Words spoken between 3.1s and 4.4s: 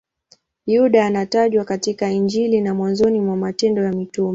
mwa Matendo ya Mitume.